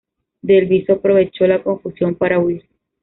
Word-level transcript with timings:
Del 0.41 0.65
Viso 0.65 0.93
aprovechó 0.93 1.45
la 1.45 1.61
confusión 1.61 2.15
para 2.15 2.39
huir. 2.39 2.63